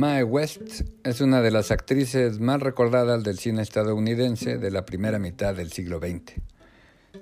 Mae 0.00 0.24
West 0.24 0.80
es 1.04 1.20
una 1.20 1.42
de 1.42 1.50
las 1.50 1.70
actrices 1.70 2.40
más 2.40 2.58
recordadas 2.62 3.22
del 3.22 3.38
cine 3.38 3.60
estadounidense 3.60 4.56
de 4.56 4.70
la 4.70 4.86
primera 4.86 5.18
mitad 5.18 5.54
del 5.54 5.72
siglo 5.72 5.98
XX. 5.98 6.40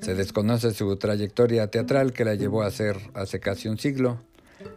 Se 0.01 0.15
desconoce 0.15 0.73
su 0.73 0.97
trayectoria 0.97 1.73
teatral 1.73 2.13
que 2.13 2.25
la 2.25 2.37
llevó 2.37 2.63
a 2.63 2.71
ser, 2.71 2.97
hace 3.15 3.41
casi 3.41 3.67
un 3.67 3.81
siglo, 3.81 4.21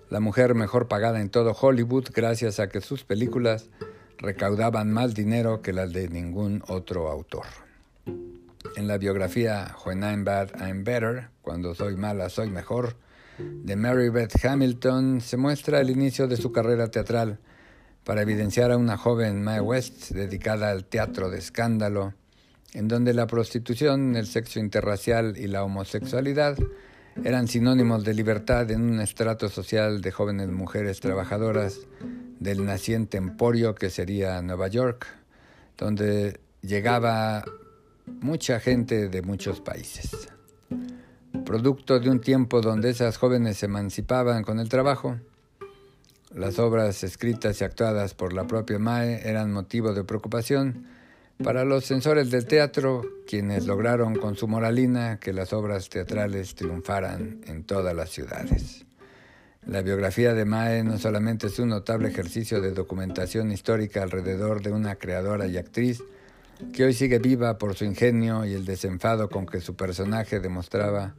la 0.10 0.20
mujer 0.20 0.56
mejor 0.56 0.88
pagada 0.88 1.22
en 1.22 1.30
todo 1.30 1.52
Hollywood 1.54 2.06
gracias 2.12 2.60
a 2.60 2.70
que 2.70 2.82
sus 2.82 3.04
películas 3.04 3.70
recaudaban 4.18 4.92
más 4.92 5.14
dinero 5.14 5.62
que 5.62 5.72
las 5.72 5.94
de 5.94 6.10
ningún 6.10 6.64
otro 6.70 7.08
autor. 7.08 7.46
En 8.78 8.88
la 8.88 8.98
biografía 8.98 9.76
When 9.86 10.02
I'm 10.02 10.26
Bad, 10.26 10.60
I'm 10.60 10.84
Better, 10.84 11.30
Cuando 11.44 11.76
soy 11.76 11.98
mala, 11.98 12.30
soy 12.30 12.50
mejor, 12.50 12.96
de 13.38 13.76
Mary 13.76 14.10
Beth 14.10 14.44
Hamilton, 14.44 15.22
se 15.22 15.38
muestra 15.38 15.80
el 15.82 15.92
inicio 15.92 16.28
de 16.28 16.38
su 16.38 16.52
carrera 16.52 16.90
teatral 16.90 17.38
para 18.04 18.22
evidenciar 18.22 18.72
a 18.72 18.78
una 18.78 18.98
joven 18.98 19.44
Mae 19.44 19.62
West 19.62 20.12
dedicada 20.12 20.72
al 20.72 20.86
teatro 20.86 21.30
de 21.30 21.38
escándalo, 21.38 22.14
en 22.74 22.88
donde 22.88 23.14
la 23.14 23.28
prostitución, 23.28 24.16
el 24.16 24.28
sexo 24.28 24.60
interracial 24.60 25.38
y 25.38 25.48
la 25.48 25.64
homosexualidad 25.64 26.58
eran 27.24 27.48
sinónimos 27.48 28.04
de 28.04 28.14
libertad 28.14 28.72
en 28.72 28.82
un 28.82 29.02
estrato 29.02 29.50
social 29.50 30.02
de 30.02 30.12
jóvenes 30.12 30.50
mujeres 30.50 31.00
trabajadoras 31.00 31.82
del 32.40 32.66
naciente 32.66 33.18
emporio 33.18 33.76
que 33.76 33.90
sería 33.90 34.42
Nueva 34.42 34.68
York, 34.70 35.06
donde 35.78 36.40
llegaba 36.62 37.44
mucha 38.22 38.60
gente 38.60 39.10
de 39.10 39.22
muchos 39.22 39.62
países. 39.62 40.30
Producto 41.46 42.00
de 42.00 42.10
un 42.10 42.22
tiempo 42.22 42.62
donde 42.62 42.90
esas 42.90 43.18
jóvenes 43.18 43.58
se 43.58 43.66
emancipaban 43.66 44.44
con 44.44 44.60
el 44.60 44.70
trabajo, 44.70 45.18
las 46.34 46.60
obras 46.60 47.04
escritas 47.04 47.62
y 47.62 47.64
actuadas 47.64 48.14
por 48.14 48.34
la 48.34 48.48
propia 48.48 48.80
Mae 48.80 49.28
eran 49.28 49.52
motivo 49.52 49.94
de 49.94 50.04
preocupación 50.04 50.86
para 51.44 51.66
los 51.66 51.86
censores 51.86 52.30
del 52.30 52.46
teatro, 52.46 53.02
quienes 53.28 53.66
lograron 53.66 54.16
con 54.16 54.36
su 54.36 54.48
moralina 54.48 55.20
que 55.20 55.34
las 55.34 55.54
obras 55.54 55.90
teatrales 55.90 56.56
triunfaran 56.56 57.42
en 57.48 57.64
todas 57.64 57.96
las 57.96 58.10
ciudades. 58.10 58.86
La 59.66 59.82
biografía 59.82 60.34
de 60.34 60.46
Mae 60.46 60.84
no 60.84 60.98
solamente 60.98 61.48
es 61.48 61.60
un 61.60 61.70
notable 61.70 62.10
ejercicio 62.10 62.62
de 62.62 62.72
documentación 62.72 63.52
histórica 63.52 64.04
alrededor 64.04 64.62
de 64.62 64.72
una 64.72 64.96
creadora 64.96 65.48
y 65.48 65.58
actriz 65.58 66.04
que 66.74 66.86
hoy 66.86 66.94
sigue 66.94 67.20
viva 67.20 67.58
por 67.58 67.76
su 67.76 67.86
ingenio 67.86 68.46
y 68.46 68.54
el 68.54 68.66
desenfado 68.66 69.30
con 69.30 69.46
que 69.46 69.62
su 69.62 69.76
personaje 69.76 70.40
demostraba 70.40 71.16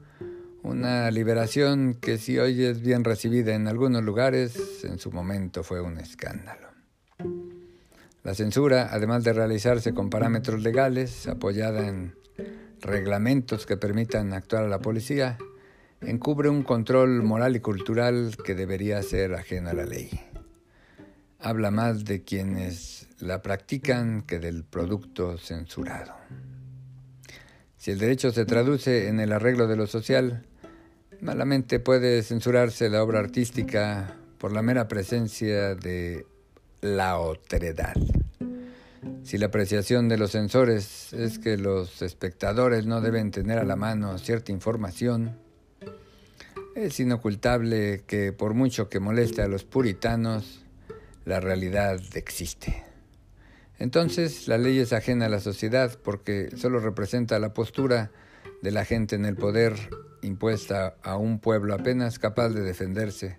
una 0.63 1.11
liberación 1.11 1.95
que 1.95 2.19
si 2.19 2.39
hoy 2.39 2.65
es 2.65 2.81
bien 2.81 3.05
recibida 3.05 3.55
en 3.55 3.67
algunos 3.67 4.03
lugares, 4.03 4.85
en 4.85 4.99
su 4.99 5.11
momento 5.11 5.65
fue 5.65 5.81
un 5.81 5.99
escándalo. 5.99 6.69
La 8.23 8.35
censura, 8.35 8.89
además 8.93 9.25
de 9.25 9.33
realizarse 9.33 9.93
con 9.93 10.09
parámetros 10.09 10.63
legales, 10.63 11.27
apoyada 11.27 11.89
en 11.89 12.15
reglamentos 12.81 13.67
que 13.67 13.77
permitan 13.77 14.33
actuar 14.33 14.65
a 14.65 14.69
la 14.69 14.79
policía, 14.79 15.39
encubre 16.01 16.49
un 16.49 16.63
control 16.63 17.23
moral 17.23 17.57
y 17.57 17.61
cultural 17.61 18.37
que 18.45 18.55
debería 18.55 19.03
ser 19.03 19.35
ajeno 19.35 19.71
a 19.71 19.75
la 19.75 19.85
ley. 19.85 20.11
Habla 21.41 21.73
más 21.73 22.05
de 22.05 22.23
quienes 22.23 23.09
la 23.19 23.43
practican 23.43 24.23
que 24.23 24.39
del 24.39 24.63
producto 24.63 25.39
censurado. 25.39 26.15
Si 27.77 27.91
el 27.91 27.99
derecho 27.99 28.31
se 28.31 28.45
traduce 28.45 29.09
en 29.09 29.19
el 29.19 29.33
arreglo 29.33 29.67
de 29.67 29.75
lo 29.75 29.89
social, 29.89 30.47
Malamente 31.23 31.79
puede 31.79 32.21
censurarse 32.25 32.91
la 32.91 33.01
obra 33.01 33.21
artística 33.21 34.17
por 34.39 34.51
la 34.51 34.61
mera 34.61 34.89
presencia 34.89 35.77
de 35.77 36.27
la 36.81 37.17
otredad. 37.17 37.95
Si 39.23 39.39
la 39.39 39.47
apreciación 39.47 40.09
de 40.09 40.19
los 40.19 40.33
censores 40.33 41.13
es 41.13 41.39
que 41.39 41.57
los 41.57 42.03
espectadores 42.03 42.87
no 42.87 43.01
deben 43.01 43.31
tener 43.31 43.61
a 43.61 43.65
la 43.65 43.77
mano 43.77 44.19
cierta 44.19 44.51
información, 44.51 45.39
es 46.75 46.99
inocultable 46.99 48.03
que 48.05 48.33
por 48.33 48.55
mucho 48.55 48.89
que 48.89 48.99
moleste 48.99 49.43
a 49.43 49.49
los 49.49 49.63
puritanos, 49.63 50.65
la 51.25 51.39
realidad 51.39 52.01
existe. 52.15 52.83
Entonces 53.79 54.49
la 54.49 54.59
ley 54.59 54.81
es 54.81 54.93
ajena 54.93 55.27
a 55.27 55.29
la 55.29 55.39
sociedad 55.39 55.97
porque 56.03 56.51
solo 56.57 56.81
representa 56.81 57.39
la 57.39 57.55
postura 57.55 58.11
de 58.63 58.71
la 58.71 58.85
gente 58.85 59.17
en 59.17 59.27
el 59.27 59.37
poder 59.37 59.75
impuesta 60.23 60.95
a 61.03 61.17
un 61.17 61.41
pueblo 61.41 61.75
apenas 61.75 62.19
capaz 62.19 62.51
de 62.51 62.63
defenderse, 62.63 63.39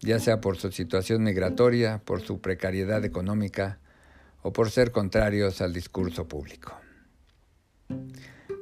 ya 0.00 0.20
sea 0.20 0.40
por 0.40 0.58
su 0.58 0.70
situación 0.70 1.24
migratoria, 1.24 2.02
por 2.04 2.20
su 2.20 2.40
precariedad 2.40 3.04
económica 3.04 3.78
o 4.42 4.52
por 4.52 4.70
ser 4.70 4.92
contrarios 4.92 5.62
al 5.62 5.72
discurso 5.72 6.28
público. 6.28 6.78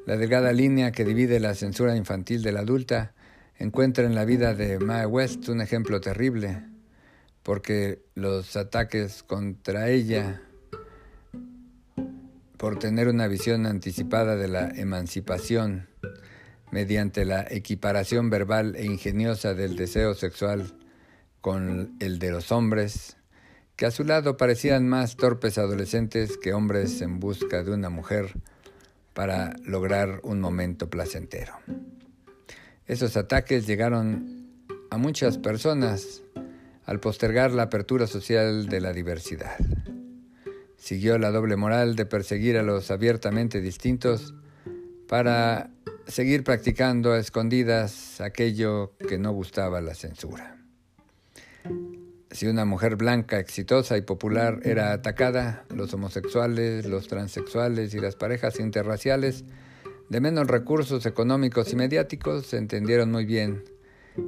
La 0.06 0.16
delgada 0.16 0.52
línea 0.52 0.92
que 0.92 1.04
divide 1.04 1.40
la 1.40 1.54
censura 1.54 1.96
infantil 1.96 2.42
de 2.42 2.52
la 2.52 2.60
adulta 2.60 3.14
encuentra 3.58 4.04
en 4.04 4.14
la 4.14 4.24
vida 4.24 4.54
de 4.54 4.78
Mae 4.78 5.06
West 5.06 5.48
un 5.48 5.60
ejemplo 5.60 6.00
terrible, 6.00 6.62
porque 7.42 8.02
los 8.14 8.56
ataques 8.56 9.22
contra 9.24 9.88
ella 9.88 10.42
por 12.60 12.78
tener 12.78 13.08
una 13.08 13.26
visión 13.26 13.64
anticipada 13.64 14.36
de 14.36 14.46
la 14.46 14.68
emancipación 14.68 15.88
mediante 16.70 17.24
la 17.24 17.46
equiparación 17.48 18.28
verbal 18.28 18.76
e 18.76 18.84
ingeniosa 18.84 19.54
del 19.54 19.76
deseo 19.76 20.12
sexual 20.12 20.74
con 21.40 21.96
el 22.00 22.18
de 22.18 22.30
los 22.30 22.52
hombres, 22.52 23.16
que 23.76 23.86
a 23.86 23.90
su 23.90 24.04
lado 24.04 24.36
parecían 24.36 24.86
más 24.86 25.16
torpes 25.16 25.56
adolescentes 25.56 26.36
que 26.36 26.52
hombres 26.52 27.00
en 27.00 27.18
busca 27.18 27.64
de 27.64 27.72
una 27.72 27.88
mujer 27.88 28.34
para 29.14 29.56
lograr 29.64 30.20
un 30.22 30.38
momento 30.38 30.90
placentero. 30.90 31.54
Esos 32.86 33.16
ataques 33.16 33.66
llegaron 33.66 34.50
a 34.90 34.98
muchas 34.98 35.38
personas 35.38 36.20
al 36.84 37.00
postergar 37.00 37.52
la 37.52 37.62
apertura 37.62 38.06
social 38.06 38.66
de 38.66 38.80
la 38.82 38.92
diversidad. 38.92 39.56
Siguió 40.80 41.18
la 41.18 41.30
doble 41.30 41.56
moral 41.56 41.94
de 41.94 42.06
perseguir 42.06 42.56
a 42.56 42.62
los 42.62 42.90
abiertamente 42.90 43.60
distintos 43.60 44.34
para 45.06 45.70
seguir 46.06 46.42
practicando 46.42 47.12
a 47.12 47.18
escondidas 47.18 48.20
aquello 48.22 48.96
que 48.96 49.18
no 49.18 49.30
gustaba 49.30 49.82
la 49.82 49.94
censura. 49.94 50.56
Si 52.30 52.46
una 52.46 52.64
mujer 52.64 52.96
blanca, 52.96 53.38
exitosa 53.38 53.98
y 53.98 54.02
popular 54.02 54.60
era 54.62 54.92
atacada, 54.92 55.64
los 55.68 55.92
homosexuales, 55.92 56.86
los 56.86 57.08
transexuales 57.08 57.92
y 57.92 58.00
las 58.00 58.16
parejas 58.16 58.58
interraciales 58.58 59.44
de 60.08 60.20
menos 60.20 60.46
recursos 60.46 61.04
económicos 61.04 61.72
y 61.74 61.76
mediáticos 61.76 62.54
entendieron 62.54 63.10
muy 63.10 63.26
bien 63.26 63.64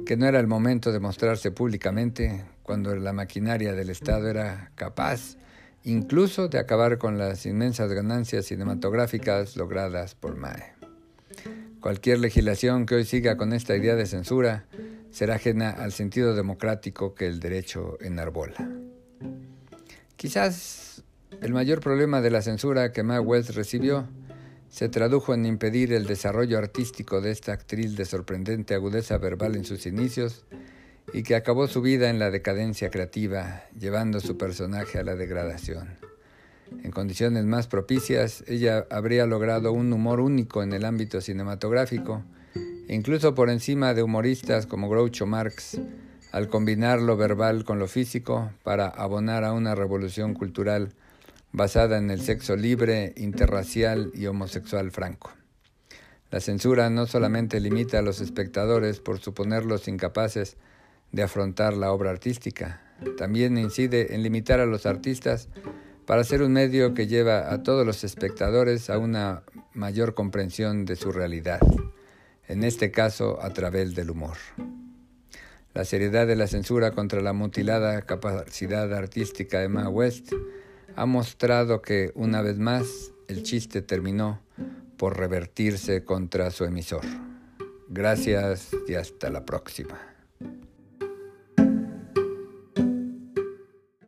que 0.05 0.17
no 0.17 0.27
era 0.27 0.39
el 0.39 0.47
momento 0.47 0.91
de 0.91 0.99
mostrarse 0.99 1.49
públicamente 1.49 2.45
cuando 2.61 2.95
la 2.95 3.11
maquinaria 3.11 3.73
del 3.73 3.89
Estado 3.89 4.29
era 4.29 4.71
capaz 4.75 5.37
incluso 5.83 6.47
de 6.47 6.59
acabar 6.59 6.97
con 6.97 7.17
las 7.17 7.45
inmensas 7.45 7.91
ganancias 7.91 8.45
cinematográficas 8.45 9.57
logradas 9.57 10.15
por 10.15 10.35
Mae. 10.35 10.73
Cualquier 11.79 12.19
legislación 12.19 12.85
que 12.85 12.95
hoy 12.95 13.05
siga 13.05 13.35
con 13.35 13.51
esta 13.51 13.75
idea 13.75 13.95
de 13.95 14.05
censura 14.05 14.65
será 15.11 15.35
ajena 15.35 15.69
al 15.69 15.91
sentido 15.91 16.33
democrático 16.33 17.13
que 17.13 17.27
el 17.27 17.39
derecho 17.39 17.97
enarbola. 18.01 18.69
Quizás 20.15 21.03
el 21.41 21.51
mayor 21.51 21.81
problema 21.81 22.21
de 22.21 22.31
la 22.31 22.41
censura 22.41 22.93
que 22.93 23.03
Ma 23.03 23.19
West 23.19 23.49
recibió 23.49 24.07
se 24.69 24.89
tradujo 24.89 25.33
en 25.33 25.45
impedir 25.45 25.91
el 25.93 26.07
desarrollo 26.07 26.57
artístico 26.57 27.21
de 27.21 27.31
esta 27.31 27.51
actriz 27.51 27.95
de 27.95 28.05
sorprendente 28.05 28.73
agudeza 28.73 29.17
verbal 29.17 29.55
en 29.55 29.65
sus 29.65 29.85
inicios 29.85 30.45
y 31.11 31.23
que 31.23 31.35
acabó 31.35 31.67
su 31.67 31.81
vida 31.81 32.09
en 32.09 32.19
la 32.19 32.31
decadencia 32.31 32.89
creativa, 32.89 33.63
llevando 33.77 34.19
su 34.19 34.37
personaje 34.37 34.99
a 34.99 35.03
la 35.03 35.15
degradación. 35.15 35.97
En 36.83 36.91
condiciones 36.91 37.45
más 37.45 37.67
propicias, 37.67 38.43
ella 38.47 38.87
habría 38.89 39.25
logrado 39.25 39.71
un 39.71 39.91
humor 39.91 40.19
único 40.19 40.63
en 40.63 40.73
el 40.73 40.85
ámbito 40.85 41.21
cinematográfico, 41.21 42.23
incluso 42.87 43.35
por 43.35 43.49
encima 43.49 43.93
de 43.93 44.03
humoristas 44.03 44.65
como 44.65 44.89
Groucho 44.89 45.25
Marx, 45.25 45.79
al 46.31 46.49
combinar 46.49 46.99
lo 46.99 47.15
verbal 47.15 47.63
con 47.63 47.77
lo 47.77 47.87
físico 47.87 48.51
para 48.63 48.87
abonar 48.87 49.43
a 49.43 49.53
una 49.53 49.75
revolución 49.75 50.33
cultural 50.33 50.93
basada 51.51 51.99
en 51.99 52.09
el 52.09 52.21
sexo 52.21 52.55
libre, 52.55 53.13
interracial 53.17 54.11
y 54.15 54.25
homosexual 54.25 54.89
franco. 54.91 55.31
La 56.31 56.39
censura 56.39 56.89
no 56.89 57.05
solamente 57.05 57.59
limita 57.59 57.99
a 57.99 58.01
los 58.01 58.19
espectadores 58.19 58.99
por 58.99 59.19
suponerlos 59.19 59.87
incapaces 59.87 60.57
de 61.13 61.23
afrontar 61.23 61.73
la 61.75 61.93
obra 61.93 62.09
artística, 62.09 62.81
también 63.17 63.57
incide 63.57 64.13
en 64.15 64.23
limitar 64.23 64.59
a 64.59 64.65
los 64.65 64.85
artistas 64.85 65.47
para 66.05 66.23
ser 66.23 66.41
un 66.41 66.51
medio 66.51 66.93
que 66.93 67.07
lleva 67.07 67.53
a 67.53 67.63
todos 67.63 67.85
los 67.85 68.03
espectadores 68.03 68.89
a 68.89 68.97
una 68.97 69.43
mayor 69.73 70.15
comprensión 70.15 70.85
de 70.85 70.95
su 70.95 71.11
realidad, 71.11 71.61
en 72.47 72.63
este 72.63 72.91
caso 72.91 73.41
a 73.41 73.53
través 73.53 73.95
del 73.95 74.09
humor. 74.09 74.37
La 75.73 75.85
seriedad 75.85 76.27
de 76.27 76.35
la 76.35 76.47
censura 76.47 76.91
contra 76.91 77.21
la 77.21 77.33
mutilada 77.33 78.01
capacidad 78.01 78.93
artística 78.93 79.59
de 79.59 79.69
Ma 79.69 79.89
West 79.89 80.33
ha 80.95 81.05
mostrado 81.05 81.81
que, 81.81 82.11
una 82.15 82.41
vez 82.41 82.59
más, 82.59 83.11
el 83.27 83.43
chiste 83.43 83.81
terminó 83.81 84.41
por 84.97 85.17
revertirse 85.17 86.03
contra 86.03 86.51
su 86.51 86.65
emisor. 86.65 87.05
Gracias 87.89 88.69
y 88.87 88.95
hasta 88.95 89.29
la 89.29 89.45
próxima. 89.45 90.12